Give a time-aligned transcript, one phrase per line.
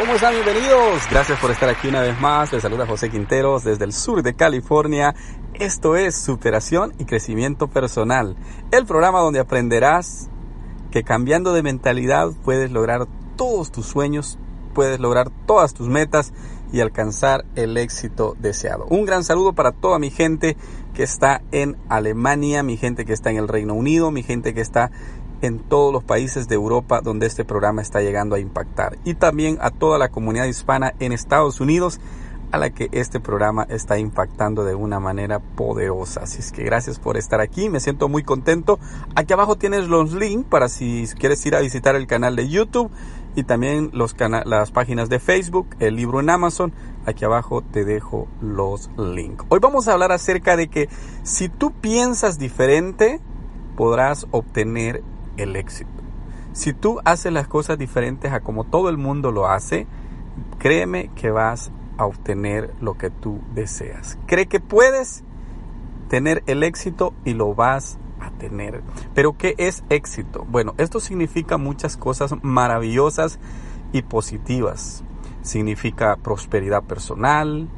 [0.00, 0.32] ¿Cómo están?
[0.32, 1.02] Bienvenidos.
[1.10, 2.50] Gracias por estar aquí una vez más.
[2.54, 5.14] Les saluda José Quinteros desde el sur de California.
[5.52, 8.34] Esto es Superación y Crecimiento Personal,
[8.70, 10.30] el programa donde aprenderás
[10.90, 14.38] que cambiando de mentalidad puedes lograr todos tus sueños,
[14.72, 16.32] puedes lograr todas tus metas
[16.72, 18.86] y alcanzar el éxito deseado.
[18.88, 20.56] Un gran saludo para toda mi gente
[20.94, 24.62] que está en Alemania, mi gente que está en el Reino Unido, mi gente que
[24.62, 24.90] está
[25.42, 29.58] en todos los países de Europa donde este programa está llegando a impactar y también
[29.60, 32.00] a toda la comunidad hispana en Estados Unidos
[32.52, 36.22] a la que este programa está impactando de una manera poderosa.
[36.24, 38.78] Así es que gracias por estar aquí, me siento muy contento.
[39.14, 42.90] Aquí abajo tienes los links para si quieres ir a visitar el canal de YouTube
[43.36, 46.72] y también las páginas de Facebook, el libro en Amazon.
[47.06, 49.44] Aquí abajo te dejo los links.
[49.48, 50.88] Hoy vamos a hablar acerca de que
[51.22, 53.20] si tú piensas diferente,
[53.76, 55.02] podrás obtener
[55.42, 55.90] el éxito.
[56.52, 59.86] Si tú haces las cosas diferentes a como todo el mundo lo hace,
[60.58, 64.18] créeme que vas a obtener lo que tú deseas.
[64.26, 65.22] Cree que puedes
[66.08, 68.82] tener el éxito y lo vas a tener.
[69.14, 70.44] Pero ¿qué es éxito?
[70.48, 73.38] Bueno, esto significa muchas cosas maravillosas
[73.92, 75.04] y positivas.
[75.42, 77.68] Significa prosperidad personal,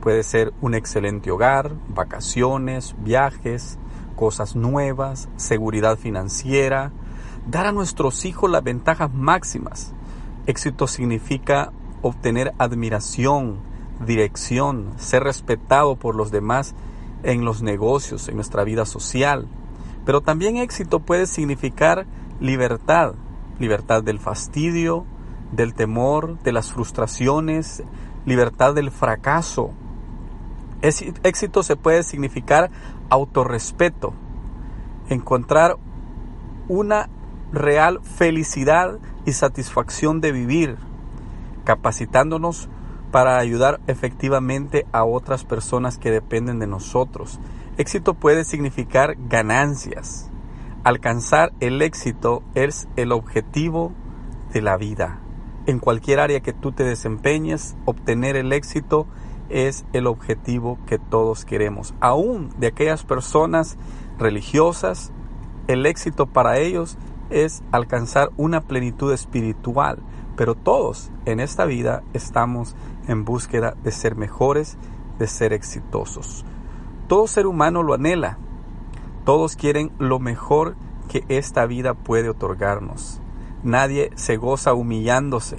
[0.00, 3.78] puede ser un excelente hogar, vacaciones, viajes,
[4.16, 6.92] cosas nuevas, seguridad financiera,
[7.48, 9.92] dar a nuestros hijos las ventajas máximas.
[10.46, 13.58] Éxito significa obtener admiración,
[14.06, 16.74] dirección, ser respetado por los demás
[17.22, 19.46] en los negocios, en nuestra vida social.
[20.04, 22.06] Pero también éxito puede significar
[22.40, 23.14] libertad,
[23.58, 25.04] libertad del fastidio,
[25.52, 27.82] del temor, de las frustraciones,
[28.24, 29.72] libertad del fracaso.
[30.82, 32.70] Éxito se puede significar
[33.10, 34.14] autorrespeto,
[35.10, 35.76] encontrar
[36.68, 37.10] una
[37.52, 40.76] real felicidad y satisfacción de vivir,
[41.64, 42.68] capacitándonos
[43.10, 47.40] para ayudar efectivamente a otras personas que dependen de nosotros.
[47.76, 50.30] Éxito puede significar ganancias.
[50.84, 53.92] Alcanzar el éxito es el objetivo
[54.52, 55.20] de la vida.
[55.66, 59.06] En cualquier área que tú te desempeñes, obtener el éxito
[59.50, 61.94] es el objetivo que todos queremos.
[62.00, 63.76] Aún de aquellas personas
[64.18, 65.12] religiosas,
[65.66, 66.96] el éxito para ellos
[67.30, 69.98] es alcanzar una plenitud espiritual,
[70.36, 72.76] pero todos en esta vida estamos
[73.08, 74.76] en búsqueda de ser mejores,
[75.18, 76.44] de ser exitosos.
[77.08, 78.38] Todo ser humano lo anhela.
[79.24, 80.76] Todos quieren lo mejor
[81.08, 83.20] que esta vida puede otorgarnos.
[83.62, 85.58] Nadie se goza humillándose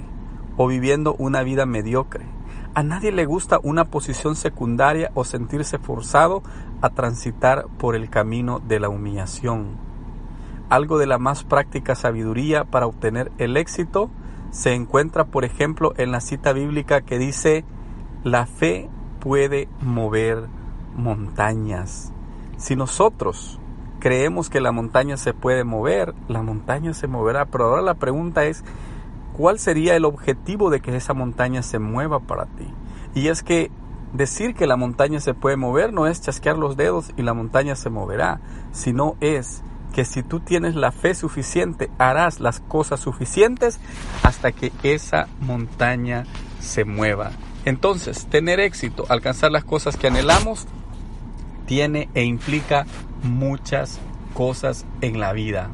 [0.56, 2.26] o viviendo una vida mediocre.
[2.74, 6.42] A nadie le gusta una posición secundaria o sentirse forzado
[6.80, 9.91] a transitar por el camino de la humillación
[10.68, 14.10] algo de la más práctica sabiduría para obtener el éxito
[14.50, 17.64] se encuentra, por ejemplo, en la cita bíblica que dice,
[18.22, 20.46] la fe puede mover
[20.94, 22.12] montañas.
[22.58, 23.58] Si nosotros
[23.98, 27.46] creemos que la montaña se puede mover, la montaña se moverá.
[27.46, 28.64] Pero ahora la pregunta es,
[29.32, 32.66] ¿cuál sería el objetivo de que esa montaña se mueva para ti?
[33.14, 33.70] Y es que
[34.12, 37.76] decir que la montaña se puede mover no es chasquear los dedos y la montaña
[37.76, 38.40] se moverá,
[38.72, 43.78] sino es que si tú tienes la fe suficiente, harás las cosas suficientes
[44.22, 46.24] hasta que esa montaña
[46.60, 47.32] se mueva.
[47.64, 50.66] Entonces, tener éxito, alcanzar las cosas que anhelamos,
[51.66, 52.86] tiene e implica
[53.22, 54.00] muchas
[54.34, 55.70] cosas en la vida.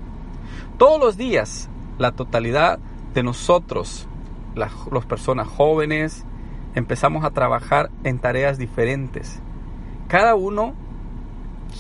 [0.76, 1.68] Todos los días,
[1.98, 2.78] la totalidad
[3.14, 4.06] de nosotros,
[4.54, 6.24] las, las personas jóvenes,
[6.74, 9.40] empezamos a trabajar en tareas diferentes.
[10.08, 10.74] Cada uno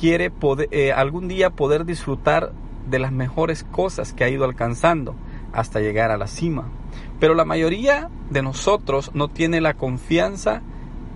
[0.00, 0.32] quiere
[0.70, 2.52] eh, algún día poder disfrutar
[2.88, 5.14] de las mejores cosas que ha ido alcanzando
[5.52, 6.68] hasta llegar a la cima.
[7.20, 10.62] Pero la mayoría de nosotros no tiene la confianza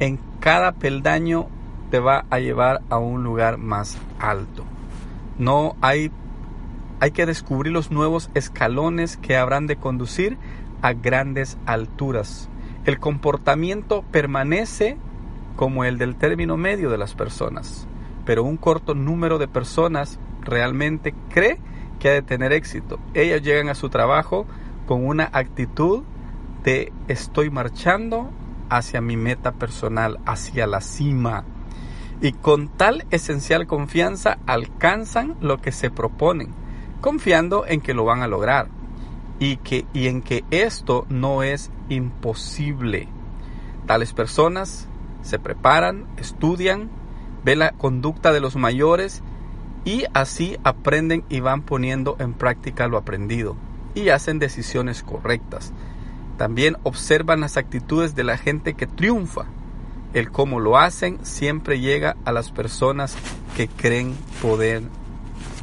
[0.00, 1.46] en cada peldaño
[1.90, 4.64] te va a llevar a un lugar más alto.
[5.38, 6.10] No hay
[7.00, 10.38] hay que descubrir los nuevos escalones que habrán de conducir
[10.82, 12.48] a grandes alturas.
[12.84, 14.96] El comportamiento permanece
[15.56, 17.88] como el del término medio de las personas
[18.24, 21.58] pero un corto número de personas realmente cree
[21.98, 22.98] que ha de tener éxito.
[23.14, 24.46] Ellas llegan a su trabajo
[24.86, 26.02] con una actitud
[26.64, 28.30] de estoy marchando
[28.68, 31.44] hacia mi meta personal, hacia la cima.
[32.20, 36.54] y con tal esencial confianza alcanzan lo que se proponen,
[37.00, 38.68] confiando en que lo van a lograr
[39.40, 43.08] y, que, y en que esto no es imposible.
[43.86, 44.88] Tales personas
[45.22, 46.90] se preparan, estudian,
[47.44, 49.22] ven la conducta de los mayores
[49.84, 53.56] y así aprenden y van poniendo en práctica lo aprendido
[53.94, 55.72] y hacen decisiones correctas.
[56.38, 59.46] También observan las actitudes de la gente que triunfa.
[60.14, 63.16] El cómo lo hacen siempre llega a las personas
[63.56, 64.82] que creen poder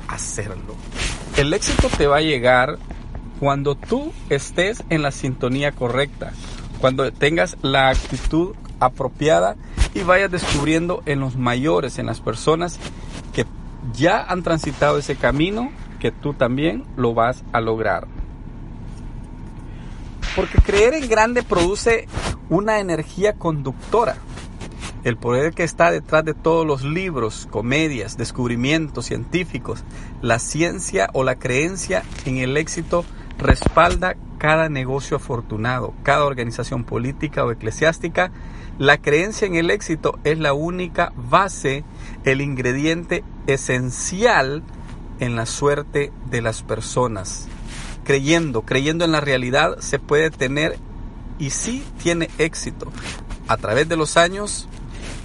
[0.07, 0.75] hacerlo.
[1.37, 2.77] El éxito te va a llegar
[3.39, 6.33] cuando tú estés en la sintonía correcta,
[6.81, 9.55] cuando tengas la actitud apropiada
[9.93, 12.79] y vayas descubriendo en los mayores, en las personas
[13.33, 13.45] que
[13.93, 18.07] ya han transitado ese camino, que tú también lo vas a lograr.
[20.35, 22.07] Porque creer en grande produce
[22.49, 24.17] una energía conductora.
[25.03, 29.83] El poder que está detrás de todos los libros, comedias, descubrimientos científicos,
[30.21, 33.05] la ciencia o la creencia en el éxito
[33.39, 38.31] respalda cada negocio afortunado, cada organización política o eclesiástica.
[38.77, 41.83] La creencia en el éxito es la única base,
[42.23, 44.63] el ingrediente esencial
[45.19, 47.47] en la suerte de las personas.
[48.03, 50.77] Creyendo, creyendo en la realidad se puede tener
[51.37, 52.91] y sí tiene éxito.
[53.47, 54.67] A través de los años,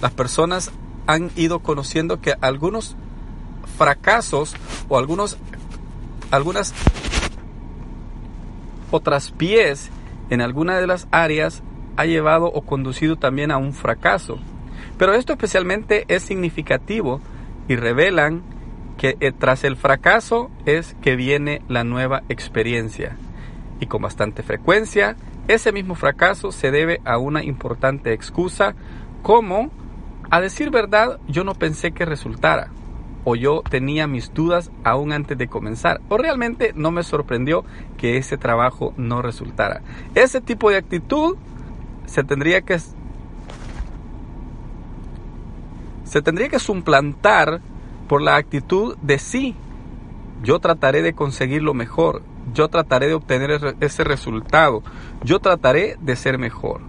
[0.01, 0.71] las personas
[1.07, 2.95] han ido conociendo que algunos
[3.77, 4.55] fracasos
[4.89, 5.37] o algunos,
[6.31, 6.73] algunas
[8.95, 9.91] otras pies
[10.29, 11.63] en alguna de las áreas
[11.97, 14.39] ha llevado o conducido también a un fracaso.
[14.97, 17.21] Pero esto especialmente es significativo
[17.67, 18.43] y revelan
[18.97, 23.17] que eh, tras el fracaso es que viene la nueva experiencia.
[23.79, 25.15] Y con bastante frecuencia,
[25.47, 28.73] ese mismo fracaso se debe a una importante excusa
[29.21, 29.69] como,
[30.29, 32.69] a decir verdad, yo no pensé que resultara
[33.25, 37.65] o yo tenía mis dudas aún antes de comenzar, o realmente no me sorprendió
[37.97, 39.81] que ese trabajo no resultara.
[40.13, 41.35] Ese tipo de actitud
[42.05, 42.79] se tendría que
[46.03, 47.61] se tendría que suplantar
[48.07, 49.55] por la actitud de sí.
[50.43, 52.21] Yo trataré de conseguir lo mejor,
[52.53, 54.83] yo trataré de obtener ese resultado,
[55.23, 56.81] yo trataré de ser mejor.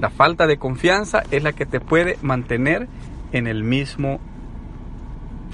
[0.00, 2.88] La falta de confianza es la que te puede mantener
[3.30, 4.18] en el mismo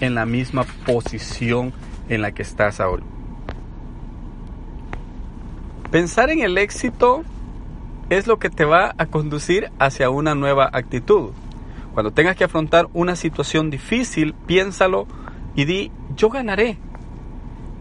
[0.01, 1.73] en la misma posición
[2.09, 3.03] en la que estás ahora.
[5.91, 7.25] Pensar en el éxito
[8.11, 11.31] es lo que te va a conducir hacia una nueva actitud.
[11.95, 15.07] Cuando tengas que afrontar una situación difícil, piénsalo
[15.57, 16.79] y di, yo ganaré.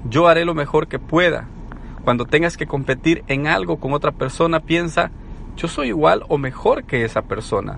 [0.10, 1.48] Yo haré lo mejor que pueda.
[2.04, 5.12] Cuando tengas que competir en algo con otra persona, piensa,
[5.56, 7.78] yo soy igual o mejor que esa persona.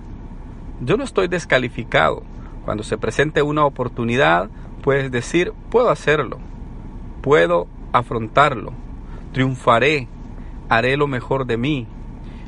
[0.80, 2.22] Yo no estoy descalificado.
[2.64, 4.48] Cuando se presente una oportunidad,
[4.82, 6.38] puedes decir, puedo hacerlo,
[7.20, 8.72] puedo afrontarlo,
[9.32, 10.08] triunfaré,
[10.68, 11.86] haré lo mejor de mí.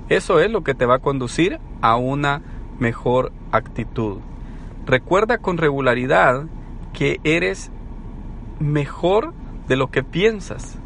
[0.08, 2.42] Eso es lo que te va a conducir a una
[2.78, 4.18] mejor actitud.
[4.86, 6.44] Recuerda con regularidad
[6.92, 7.70] que eres
[8.60, 9.32] mejor
[9.68, 10.78] de lo que piensas.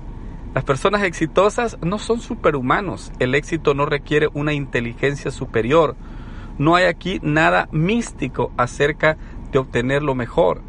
[0.54, 3.12] Las personas exitosas no son superhumanos.
[3.18, 5.94] El éxito no requiere una inteligencia superior,
[6.58, 9.16] no hay aquí nada místico acerca
[9.52, 10.60] de obtener lo mejor.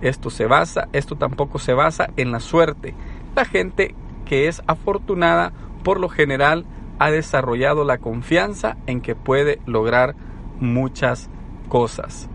[0.00, 2.94] Esto se basa, esto tampoco se basa en la suerte.
[3.34, 5.52] La gente que es afortunada
[5.82, 6.64] por lo general
[6.98, 10.14] ha desarrollado la confianza en que puede lograr
[10.60, 11.30] muchas
[11.68, 12.28] cosas.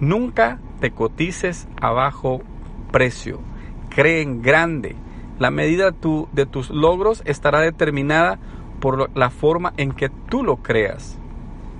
[0.00, 2.42] Nunca te cotices a bajo
[2.90, 3.40] precio.
[3.90, 4.96] Cree en grande.
[5.38, 8.38] La medida de tus logros estará determinada
[8.80, 11.18] por la forma en que tú lo creas.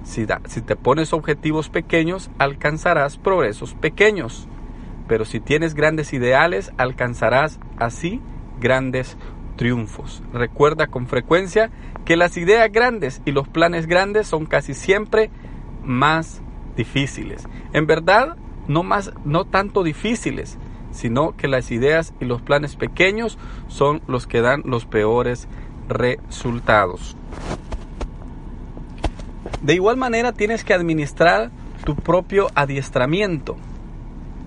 [0.07, 4.47] Si, te pones objetivos pequeños, alcanzarás progresos pequeños.
[5.09, 8.23] Pero si tienes grandes ideales, alcanzarás así
[8.61, 9.19] grandes
[9.57, 10.23] triunfos.
[10.33, 11.71] Recuerda con frecuencia
[12.05, 15.29] que las ideas grandes y los planes grandes son casi siempre
[15.83, 16.41] más
[16.77, 17.47] difíciles.
[17.73, 18.37] En verdad,
[18.69, 20.57] no más no tanto difíciles,
[20.93, 25.49] sino que las ideas y los planes pequeños son los que dan los peores
[25.89, 27.17] resultados.
[29.67, 31.51] De igual manera tienes que administrar
[31.85, 33.57] tu propio adiestramiento.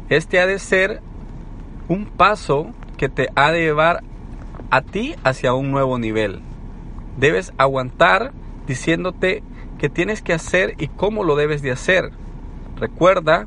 [0.07, 1.01] Este ha de ser
[1.89, 4.01] un paso que te ha de llevar
[4.71, 6.39] a ti hacia un nuevo nivel.
[7.17, 8.31] Debes aguantar
[8.65, 9.43] diciéndote
[9.77, 12.11] qué tienes que hacer y cómo lo debes de hacer.
[12.77, 13.45] Recuerda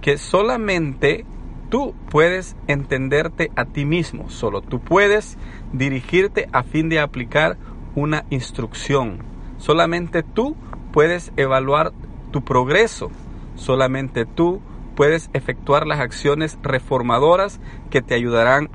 [0.00, 1.26] que solamente
[1.68, 5.36] tú puedes entenderte a ti mismo, solo tú puedes
[5.72, 7.56] dirigirte a fin de aplicar
[7.96, 9.34] una instrucción.
[9.58, 10.54] Solamente tú
[10.96, 11.92] puedes evaluar
[12.30, 13.10] tu progreso.
[13.54, 14.62] Solamente tú
[14.94, 17.60] puedes efectuar las acciones reformadoras
[17.90, 18.70] que te ayudarán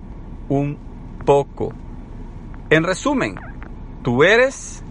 [0.48, 0.78] un
[1.26, 1.74] poco.
[2.70, 3.40] En resumen,
[4.04, 4.84] tú eres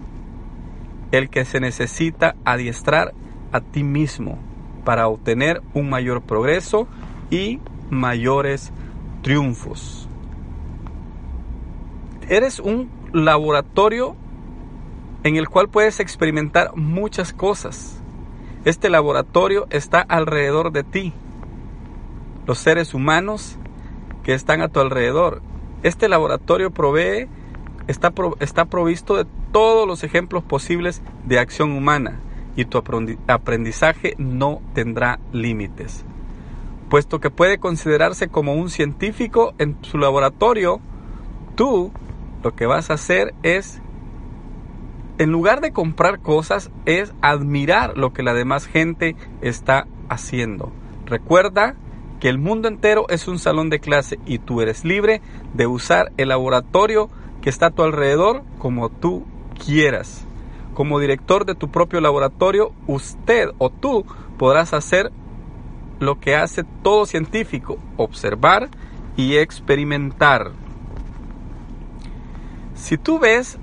[1.13, 3.13] el que se necesita adiestrar
[3.53, 4.37] a ti mismo
[4.83, 6.85] para obtener un mayor progreso
[7.29, 8.73] y mayores
[9.21, 10.09] triunfos.
[12.27, 14.17] Eres un laboratorio
[15.23, 18.01] en el cual puedes experimentar muchas cosas.
[18.65, 21.13] Este laboratorio está alrededor de ti.
[22.45, 23.57] Los seres humanos
[24.23, 25.41] que están a tu alrededor.
[25.83, 27.27] Este laboratorio provee,
[27.87, 32.19] está, está provisto de todos los ejemplos posibles de acción humana
[32.55, 32.77] y tu
[33.27, 36.05] aprendizaje no tendrá límites.
[36.89, 40.81] Puesto que puede considerarse como un científico en su laboratorio,
[41.55, 41.91] tú
[42.43, 43.80] lo que vas a hacer es,
[45.21, 50.71] en lugar de comprar cosas, es admirar lo que la demás gente está haciendo.
[51.05, 51.75] Recuerda
[52.19, 55.21] que el mundo entero es un salón de clase y tú eres libre
[55.53, 57.07] de usar el laboratorio
[57.39, 59.23] que está a tu alrededor como tú
[59.63, 60.25] quieras.
[60.73, 64.07] Como director de tu propio laboratorio, usted o tú
[64.39, 65.11] podrás hacer
[65.99, 68.69] lo que hace todo científico, observar
[69.15, 70.49] y experimentar.
[72.73, 73.59] Si tú ves,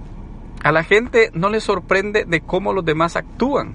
[0.62, 3.74] a la gente no le sorprende de cómo los demás actúan,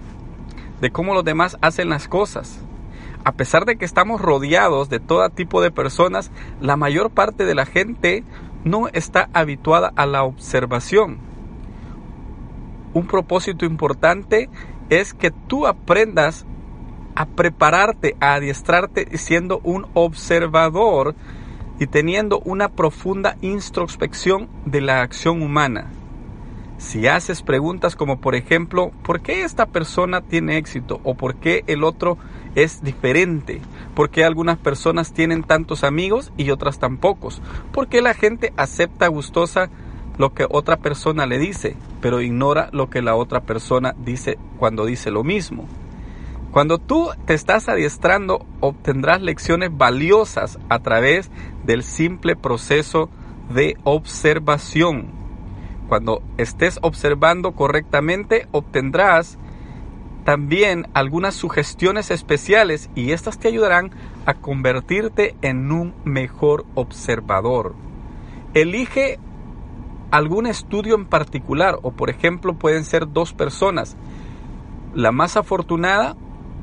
[0.81, 2.59] de cómo los demás hacen las cosas.
[3.23, 7.55] A pesar de que estamos rodeados de todo tipo de personas, la mayor parte de
[7.55, 8.23] la gente
[8.63, 11.33] no está habituada a la observación
[12.93, 14.49] un propósito importante
[14.89, 16.45] es que tú aprendas
[17.15, 21.15] a prepararte, a adiestrarte siendo un observador
[21.79, 25.91] y teniendo una profunda introspección de la acción humana.
[26.83, 30.99] Si haces preguntas como por ejemplo, ¿por qué esta persona tiene éxito?
[31.05, 32.17] ¿O por qué el otro
[32.55, 33.61] es diferente?
[33.95, 37.41] ¿Por qué algunas personas tienen tantos amigos y otras tan pocos?
[37.71, 39.69] ¿Por qué la gente acepta gustosa
[40.17, 44.85] lo que otra persona le dice, pero ignora lo que la otra persona dice cuando
[44.85, 45.65] dice lo mismo.
[46.51, 51.31] Cuando tú te estás adiestrando, obtendrás lecciones valiosas a través
[51.63, 53.09] del simple proceso
[53.49, 55.22] de observación.
[55.93, 59.37] Cuando estés observando correctamente, obtendrás
[60.25, 63.91] también algunas sugestiones especiales y estas te ayudarán
[64.25, 67.75] a convertirte en un mejor observador.
[68.55, 69.19] Elige
[70.09, 73.95] algún estudio en particular o por ejemplo pueden ser dos personas,
[74.95, 76.15] la más afortunada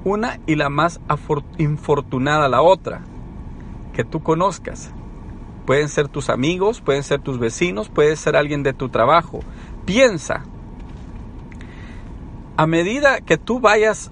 [0.03, 0.99] una y la más
[1.59, 3.03] infortunada la otra,
[3.93, 4.93] que tú conozcas.
[5.71, 9.39] Pueden ser tus amigos, pueden ser tus vecinos, puede ser alguien de tu trabajo.
[9.85, 10.43] Piensa,
[12.57, 14.11] a medida que tú vayas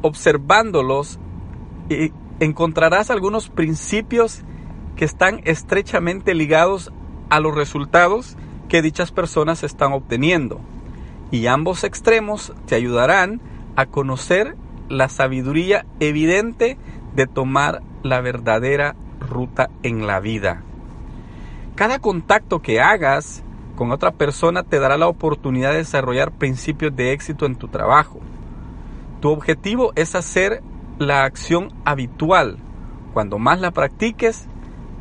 [0.00, 1.18] observándolos,
[2.40, 4.40] encontrarás algunos principios
[4.96, 6.94] que están estrechamente ligados
[7.28, 8.38] a los resultados
[8.70, 10.62] que dichas personas están obteniendo.
[11.30, 13.42] Y ambos extremos te ayudarán
[13.76, 14.56] a conocer
[14.88, 16.78] la sabiduría evidente
[17.14, 20.62] de tomar la verdadera ruta en la vida.
[21.74, 23.42] Cada contacto que hagas
[23.74, 28.20] con otra persona te dará la oportunidad de desarrollar principios de éxito en tu trabajo.
[29.20, 30.62] Tu objetivo es hacer
[30.98, 32.58] la acción habitual.
[33.12, 34.46] Cuando más la practiques,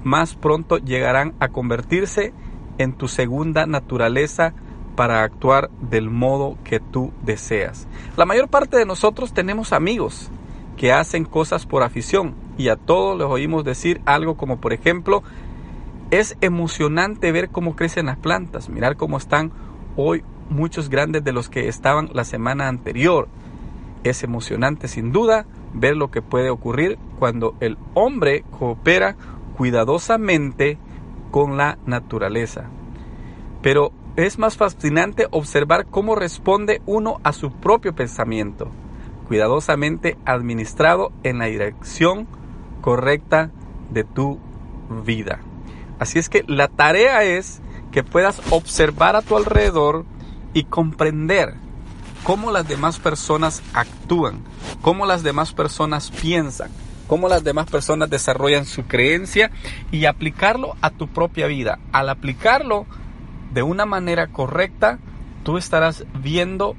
[0.03, 2.33] más pronto llegarán a convertirse
[2.77, 4.53] en tu segunda naturaleza
[4.95, 7.87] para actuar del modo que tú deseas.
[8.17, 10.31] La mayor parte de nosotros tenemos amigos
[10.77, 15.23] que hacen cosas por afición y a todos les oímos decir algo como por ejemplo,
[16.11, 19.51] es emocionante ver cómo crecen las plantas, mirar cómo están
[19.95, 23.27] hoy muchos grandes de los que estaban la semana anterior.
[24.03, 29.15] Es emocionante sin duda ver lo que puede ocurrir cuando el hombre coopera
[29.57, 30.77] cuidadosamente
[31.31, 32.65] con la naturaleza.
[33.61, 38.69] Pero es más fascinante observar cómo responde uno a su propio pensamiento,
[39.27, 42.27] cuidadosamente administrado en la dirección
[42.83, 43.49] correcta
[43.91, 44.39] de tu
[45.05, 45.39] vida.
[45.99, 47.61] Así es que la tarea es
[47.93, 50.03] que puedas observar a tu alrededor
[50.53, 51.55] y comprender
[52.25, 54.43] cómo las demás personas actúan,
[54.81, 56.71] cómo las demás personas piensan,
[57.07, 59.49] cómo las demás personas desarrollan su creencia
[59.89, 61.79] y aplicarlo a tu propia vida.
[61.93, 62.85] Al aplicarlo
[63.53, 64.99] de una manera correcta,
[65.45, 66.75] tú estarás viendo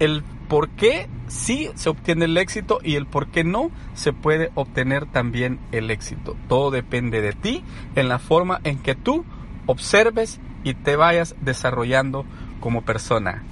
[0.00, 4.50] el por qué sí se obtiene el éxito y el por qué no se puede
[4.54, 6.36] obtener también el éxito.
[6.48, 9.24] Todo depende de ti en la forma en que tú
[9.66, 12.24] observes y te vayas desarrollando
[12.60, 13.44] como persona.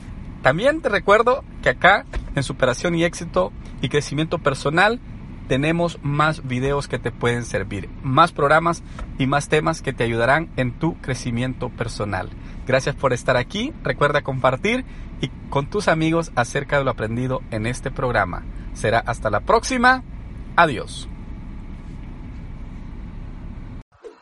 [0.43, 2.05] También te recuerdo que acá
[2.35, 5.01] en Superación y Éxito y Crecimiento Personal
[5.49, 8.83] tenemos más videos que te pueden servir, más programas
[9.19, 12.31] y más temas que te ayudarán en tu crecimiento personal.
[12.67, 13.73] Gracias por estar aquí.
[13.83, 14.85] Recuerda compartir
[15.21, 18.43] y con tus amigos acerca de lo aprendido en este programa.
[18.75, 20.03] Será hasta la próxima.
[20.57, 21.09] Adiós.